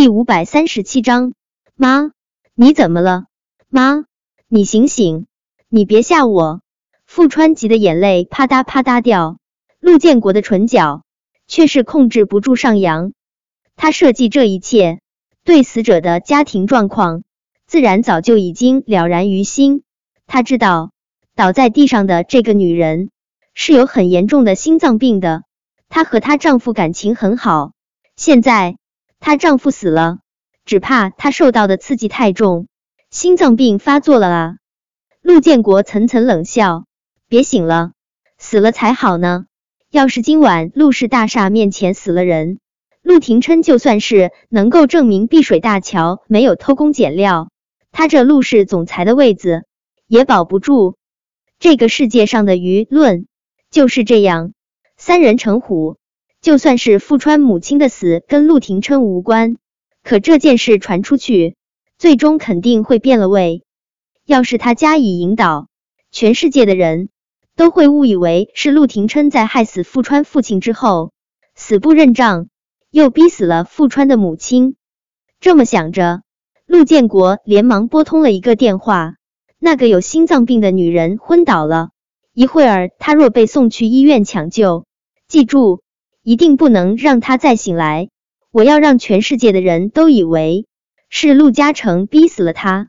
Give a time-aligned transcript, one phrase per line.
[0.00, 1.34] 第五百三十七章，
[1.76, 2.12] 妈，
[2.54, 3.26] 你怎么了？
[3.68, 4.06] 妈，
[4.48, 5.26] 你醒醒，
[5.68, 6.62] 你别吓我！
[7.04, 9.36] 傅川急的眼泪啪嗒啪嗒掉，
[9.78, 11.02] 陆建国的唇角
[11.46, 13.12] 却是控制不住上扬。
[13.76, 15.00] 他设计这一切，
[15.44, 17.22] 对死者的家庭状况，
[17.66, 19.82] 自然早就已经了然于心。
[20.26, 20.92] 他知道，
[21.36, 23.10] 倒在地上的这个女人
[23.52, 25.42] 是有很严重的心脏病的。
[25.90, 27.72] 她和她丈夫感情很好，
[28.16, 28.78] 现在。
[29.20, 30.18] 她丈夫死了，
[30.64, 32.66] 只怕她受到的刺激太重，
[33.10, 34.56] 心脏病发作了啊！
[35.20, 36.86] 陆建国层层冷笑
[37.28, 37.92] ：“别醒了，
[38.38, 39.44] 死了才好呢。
[39.90, 42.58] 要是今晚陆氏大厦面前死了人，
[43.02, 47.50] 陆廷琛就算是能够证明碧水大桥没有偷工减料，
[47.92, 49.64] 他这陆氏总裁的位子
[50.06, 50.96] 也保不住。
[51.58, 53.26] 这个世界上的舆论
[53.70, 54.54] 就是这样，
[54.96, 55.98] 三人成虎。”
[56.40, 59.58] 就算是富川母亲的死跟陆廷琛无关，
[60.02, 61.54] 可这件事传出去，
[61.98, 63.62] 最终肯定会变了味。
[64.24, 65.68] 要是他加以引导，
[66.10, 67.10] 全世界的人
[67.56, 71.12] 都会误以为是陆廷琛在害死富川父亲之后
[71.54, 72.48] 死不认账，
[72.90, 74.76] 又逼死了富川的母亲。
[75.40, 76.22] 这么想着，
[76.64, 79.16] 陆建国连忙拨通了一个电话。
[79.58, 81.90] 那个有心脏病的女人昏倒了，
[82.32, 84.86] 一会儿她若被送去医院抢救，
[85.28, 85.82] 记住。
[86.22, 88.08] 一定不能让他再醒来！
[88.52, 90.66] 我要让全世界的人都以为
[91.08, 92.88] 是陆嘉诚逼死了他。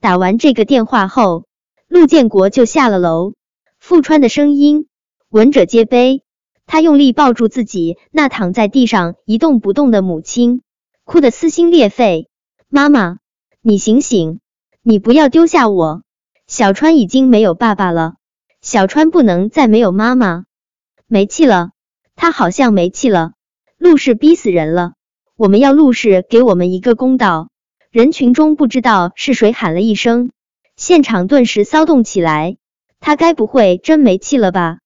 [0.00, 1.46] 打完这个电话后，
[1.88, 3.34] 陆建国就下了楼。
[3.78, 4.88] 富川的声音，
[5.28, 6.22] 闻者皆悲。
[6.66, 10.62] 他用力抱住自己那躺在地上一动不动的母亲，
[11.04, 12.28] 哭得撕心裂肺。
[12.68, 13.18] 妈妈，
[13.62, 14.40] 你醒醒，
[14.82, 16.02] 你不要丢下我！
[16.48, 18.16] 小川已经没有爸爸了，
[18.60, 20.46] 小川不能再没有妈妈，
[21.06, 21.70] 没气了。
[22.16, 23.34] 他好像没气了，
[23.78, 24.94] 陆氏逼死人了，
[25.36, 27.50] 我们要陆氏给我们一个公道。
[27.90, 30.30] 人群中不知道是谁喊了一声，
[30.76, 32.56] 现场顿时骚动起来。
[32.98, 34.78] 他该不会真没气了吧？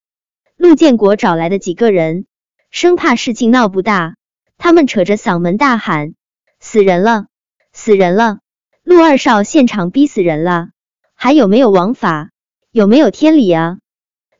[0.56, 2.26] 陆建国找来的几个人，
[2.70, 4.16] 生怕事情闹不大，
[4.58, 6.14] 他们扯着嗓门大喊
[6.60, 7.26] ：“死人了，
[7.72, 8.40] 死人了！
[8.82, 10.68] 陆二少现场逼死人了，
[11.14, 12.30] 还有没有王法？
[12.72, 13.78] 有没有天理啊？”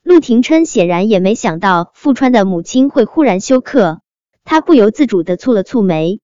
[0.02, 4.00] 陆廷琛显然也没想到富川的母亲会忽然休克，
[4.44, 6.20] 他不由自主的蹙了蹙眉，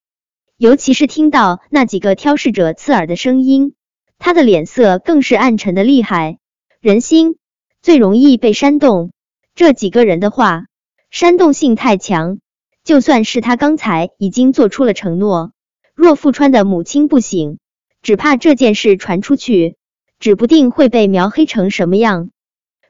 [0.56, 3.74] 尤其是听到那几个挑事者刺耳的声音，
[4.18, 6.38] 他的脸色更是暗沉的厉害。
[6.80, 7.36] 人心
[7.82, 9.12] 最容易被煽动，
[9.54, 10.64] 这几个人的话
[11.10, 12.38] 煽动性太强，
[12.82, 15.52] 就算是他刚才已经做出了承诺，
[15.94, 17.58] 若富川的母亲不醒，
[18.00, 19.76] 只怕这件事传出去，
[20.18, 22.30] 指不定会被描黑成什么样。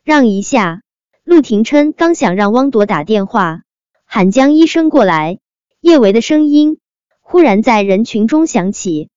[0.07, 0.83] 让一下。
[1.25, 3.63] 陆廷琛刚想让汪铎打电话
[4.05, 5.41] 喊江医生过来，
[5.81, 6.79] 叶维的声音
[7.21, 9.09] 忽然在人群中响起。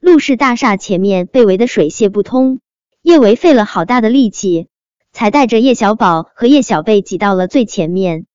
[0.00, 2.58] 陆氏大厦前面被围得水泄不通，
[3.00, 4.66] 叶维费了好大的力气，
[5.12, 8.26] 才带着叶小宝和叶小贝挤到了最前面。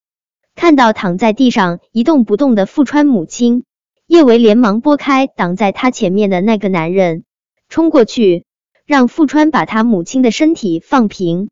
[0.55, 3.65] 看到躺在地上一动不动的富川母亲，
[4.07, 7.25] 叶维连忙拨开挡在他前面的那个男人，
[7.67, 8.45] 冲过去
[8.85, 11.49] 让富川把他母亲的身体放平。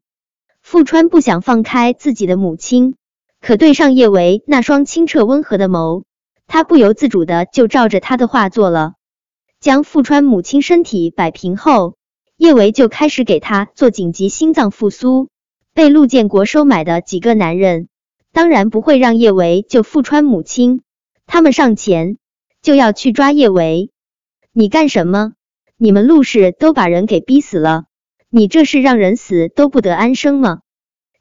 [0.70, 2.96] 富川不想放开自己的母亲，
[3.40, 6.04] 可对上叶维那双清澈温和的眸，
[6.46, 8.96] 他不由自主的就照着他的话做了。
[9.62, 11.96] 将富川母亲身体摆平后，
[12.36, 15.30] 叶维就开始给他做紧急心脏复苏。
[15.74, 17.88] 被陆建国收买的几个男人，
[18.34, 20.82] 当然不会让叶维救富川母亲，
[21.28, 22.18] 他们上前
[22.62, 23.90] 就要去抓叶维。
[24.52, 25.32] 你干什么？
[25.78, 27.86] 你们陆氏都把人给逼死了。
[28.38, 30.60] 你这是让人死都不得安生吗？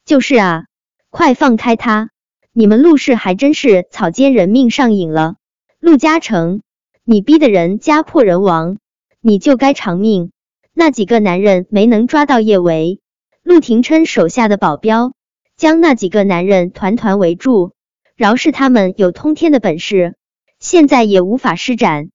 [0.05, 0.65] 就是啊，
[1.09, 2.11] 快放开他！
[2.53, 5.37] 你们陆氏还真是草菅人命上瘾了。
[5.81, 6.61] 陆嘉诚，
[7.05, 8.77] 你逼得人家破人亡，
[9.23, 10.31] 你就该偿命。
[10.75, 13.01] 那几个男人没能抓到叶维，
[13.43, 15.15] 陆廷琛手下的保镖
[15.57, 17.73] 将那几个男人团团围住，
[18.15, 20.17] 饶是他们有通天的本事，
[20.61, 22.11] 现在也无法施展。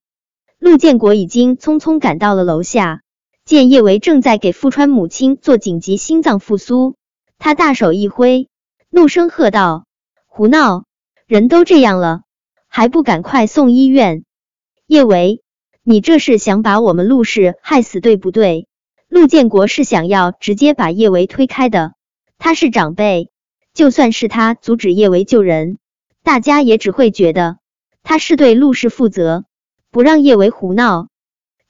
[0.60, 3.01] 陆建国已经匆匆赶到了楼下。
[3.44, 6.94] 见叶维正在给富川母亲做紧急心脏复苏，
[7.38, 8.48] 他大手一挥，
[8.88, 9.84] 怒声喝道
[10.28, 10.84] ：“胡闹！
[11.26, 12.22] 人都这样了，
[12.68, 14.24] 还不赶快送医院？”
[14.86, 15.42] 叶维，
[15.82, 18.68] 你这是想把我们陆氏害死，对不对？
[19.08, 21.94] 陆建国是想要直接把叶维推开的，
[22.38, 23.28] 他是长辈，
[23.74, 25.78] 就算是他阻止叶维救人，
[26.22, 27.58] 大家也只会觉得
[28.04, 29.44] 他是对陆氏负责，
[29.90, 31.08] 不让叶维胡闹。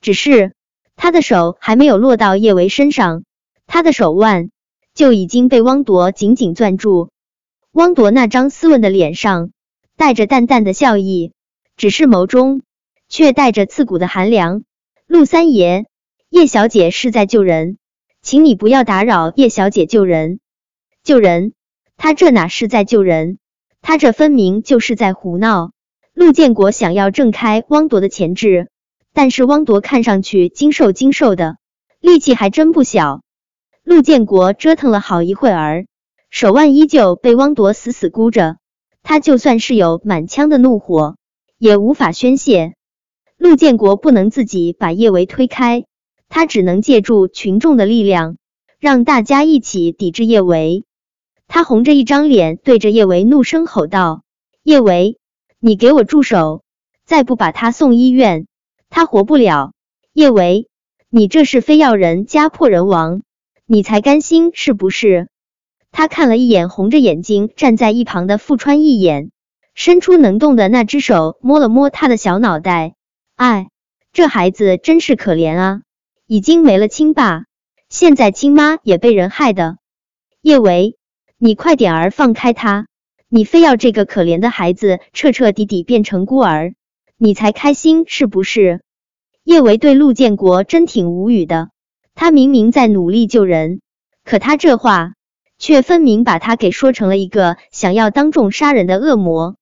[0.02, 0.52] 只是。
[0.96, 3.24] 他的手还没有落到叶维身上，
[3.66, 4.50] 他的手腕
[4.94, 7.10] 就已经被汪铎紧紧攥住。
[7.72, 9.50] 汪铎那张斯文的脸上
[9.96, 11.32] 带着淡淡的笑意，
[11.76, 12.62] 只是眸中
[13.08, 14.62] 却带着刺骨的寒凉。
[15.06, 15.86] 陆三爷，
[16.28, 17.78] 叶小姐是在救人，
[18.22, 20.40] 请你不要打扰叶小姐救人。
[21.02, 21.52] 救人？
[21.96, 23.38] 他这哪是在救人？
[23.80, 25.72] 他这分明就是在胡闹。
[26.14, 28.70] 陆建国想要挣开汪铎的钳制，
[29.14, 31.56] 但是汪铎看上去精瘦精瘦的，
[32.00, 33.22] 力气还真不小。
[33.84, 35.86] 陆建国折腾了好一会儿，
[36.30, 38.56] 手腕依旧被汪铎死死箍着。
[39.02, 41.16] 他就算是有满腔的怒火，
[41.58, 42.74] 也无法宣泄。
[43.36, 45.84] 陆建国不能自己把叶维推开，
[46.28, 48.36] 他只能借助群众的力量，
[48.78, 50.84] 让大家一起抵制叶维。
[51.48, 54.22] 他红着一张脸，对着叶维怒声吼道
[54.62, 55.18] ：“叶维，
[55.58, 56.62] 你给我住手！
[57.04, 58.46] 再不把他送医院，
[58.92, 59.72] 他活不了。
[60.12, 60.68] 叶维，
[61.08, 63.22] 你这是非要人家破人亡，
[63.64, 65.28] 你才甘心是不是？”
[65.90, 69.30] 他看了一眼红着眼睛站在一旁的富川一眼，
[69.74, 72.94] 伸出能动的那只手摸了摸他的小脑袋。
[73.34, 73.68] 哎，
[74.12, 75.80] 这孩子真是可怜啊！
[76.26, 77.46] 已经没了亲爸，
[77.88, 79.78] 现在亲妈也被人害的。
[80.42, 80.98] 叶维，
[81.38, 82.88] 你快点儿放开他！
[83.30, 86.74] 你非要这个可怜的孩子彻彻底底变成孤儿，
[87.24, 88.82] 你才开心是不是？
[89.44, 91.70] 叶维对陆建国真挺无语的。
[92.16, 93.80] 他明明在努力救人，
[94.24, 95.14] 可他这话
[95.56, 99.54] 却分明把他给说成了一个想要当众杀人的恶魔。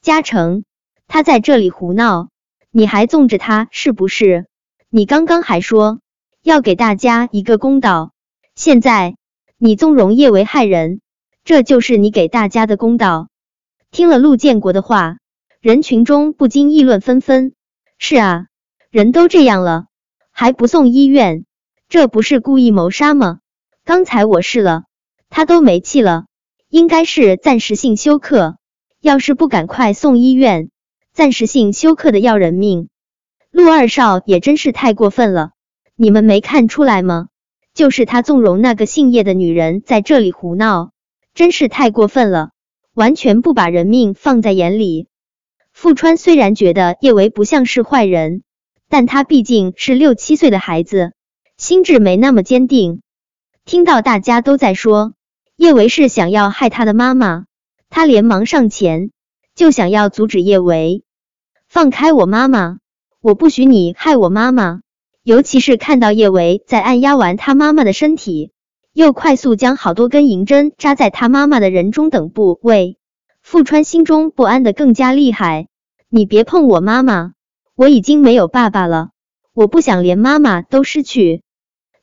[0.00, 0.64] 嘉诚，
[1.06, 2.28] 他在这里胡闹。
[2.70, 4.46] 你还纵着他是不是？
[4.88, 6.00] 你刚刚还说
[6.42, 8.12] 要给大家一个公道，
[8.54, 9.16] 现在
[9.58, 11.02] 你纵容叶维害人，
[11.44, 13.28] 这就是你给大家的公道。
[13.90, 15.18] 听了陆建国的话，
[15.64, 17.54] 人群中不禁议论纷纷。
[17.96, 18.48] 是啊，
[18.90, 19.86] 人都这样了，
[20.30, 21.46] 还不送医院，
[21.88, 23.38] 这不是故意谋杀吗？
[23.82, 24.84] 刚才我试了，
[25.30, 26.26] 他都没气了，
[26.68, 28.58] 应该是暂时性休克。
[29.00, 30.68] 要是不赶快送医院。
[31.14, 32.90] 暂时性休克的要人命，
[33.50, 35.52] 陆二少也真是太过分了。
[35.96, 37.28] 你们没看出来吗？
[37.72, 40.90] 就是他纵容那个姓叶的女人在这里胡闹，
[41.32, 42.50] 真是太过分了，
[42.92, 45.08] 完全不把人命放在眼里。
[45.84, 48.42] 富川虽然觉得叶维不像是坏人，
[48.88, 51.12] 但他毕竟是六七岁的孩子，
[51.58, 53.02] 心智没那么坚定。
[53.66, 55.12] 听到大家都在说
[55.58, 57.44] 叶维是想要害他的妈妈，
[57.90, 59.10] 他连忙上前。
[59.54, 61.04] 就想要阻止叶维，
[61.68, 62.78] 放开我妈妈！
[63.20, 64.80] 我不许你害我妈妈！
[65.22, 68.52] 尤其是看到叶维在按压完他妈妈的身体，
[68.94, 72.96] 又快速将好多根银针扎在他妈妈的人中等部位，
[73.42, 75.68] 富川心中不安的更加厉害。
[76.16, 77.32] 你别碰我妈妈！
[77.74, 79.10] 我已经没有爸爸了，
[79.52, 81.42] 我不想连妈妈都失去。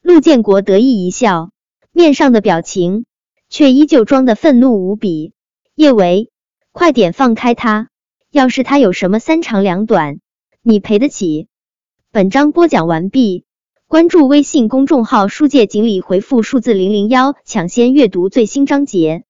[0.01, 1.51] 陆建国得意一笑，
[1.93, 3.05] 面上的表情
[3.47, 5.31] 却依旧装的愤怒无比。
[5.75, 6.29] 叶维。
[6.73, 7.87] 快点放开他！
[8.31, 10.19] 要是他有什么三长两短，
[10.61, 11.47] 你赔得起？
[12.11, 13.45] 本章播讲完毕，
[13.87, 19.23] 关注微信公众号“书界锦鲤”，回复数字零零幺，抢先阅读最新章节。